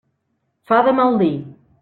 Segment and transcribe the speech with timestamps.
[0.71, 1.31] Fa de mal dir.